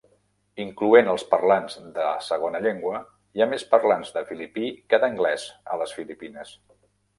[0.61, 3.03] Incloent els parlants de segona llengua,
[3.37, 6.59] hi ha més parlants de filipí que d'anglès a les Filipines.